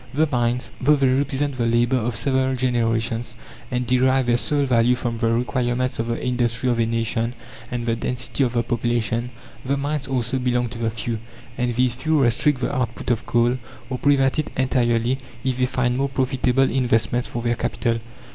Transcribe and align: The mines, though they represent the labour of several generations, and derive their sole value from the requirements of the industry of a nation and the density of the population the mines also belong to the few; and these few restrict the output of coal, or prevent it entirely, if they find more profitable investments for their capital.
The 0.15 0.25
mines, 0.31 0.71
though 0.81 0.95
they 0.95 1.07
represent 1.07 1.59
the 1.59 1.67
labour 1.67 1.97
of 1.97 2.15
several 2.15 2.55
generations, 2.55 3.35
and 3.69 3.85
derive 3.85 4.25
their 4.25 4.35
sole 4.35 4.65
value 4.65 4.95
from 4.95 5.19
the 5.19 5.27
requirements 5.31 5.99
of 5.99 6.07
the 6.07 6.25
industry 6.25 6.69
of 6.71 6.79
a 6.79 6.87
nation 6.87 7.35
and 7.69 7.85
the 7.85 7.95
density 7.95 8.43
of 8.43 8.53
the 8.53 8.63
population 8.63 9.29
the 9.63 9.77
mines 9.77 10.07
also 10.07 10.39
belong 10.39 10.69
to 10.69 10.79
the 10.79 10.89
few; 10.89 11.19
and 11.55 11.75
these 11.75 11.93
few 11.93 12.19
restrict 12.19 12.61
the 12.61 12.75
output 12.75 13.11
of 13.11 13.27
coal, 13.27 13.59
or 13.91 13.99
prevent 13.99 14.39
it 14.39 14.49
entirely, 14.57 15.19
if 15.43 15.59
they 15.59 15.67
find 15.67 15.97
more 15.97 16.09
profitable 16.09 16.63
investments 16.67 17.27
for 17.27 17.43
their 17.43 17.55
capital. 17.55 17.99